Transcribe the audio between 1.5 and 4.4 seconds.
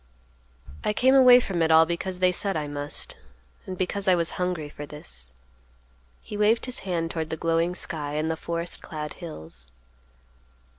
it all because they said I must, and because I was